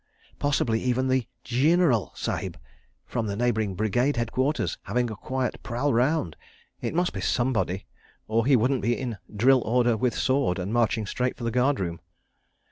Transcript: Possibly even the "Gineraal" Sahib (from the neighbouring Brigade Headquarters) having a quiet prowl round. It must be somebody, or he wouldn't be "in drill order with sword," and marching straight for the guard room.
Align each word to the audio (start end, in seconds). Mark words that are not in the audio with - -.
Possibly 0.39 0.81
even 0.81 1.09
the 1.09 1.27
"Gineraal" 1.45 2.11
Sahib 2.17 2.57
(from 3.05 3.27
the 3.27 3.35
neighbouring 3.35 3.75
Brigade 3.75 4.15
Headquarters) 4.17 4.79
having 4.85 5.11
a 5.11 5.15
quiet 5.15 5.61
prowl 5.61 5.93
round. 5.93 6.35
It 6.81 6.95
must 6.95 7.13
be 7.13 7.21
somebody, 7.21 7.85
or 8.27 8.47
he 8.47 8.55
wouldn't 8.55 8.81
be 8.81 8.97
"in 8.97 9.19
drill 9.31 9.61
order 9.61 9.95
with 9.95 10.15
sword," 10.15 10.57
and 10.57 10.73
marching 10.73 11.05
straight 11.05 11.37
for 11.37 11.43
the 11.43 11.51
guard 11.51 11.79
room. 11.79 11.99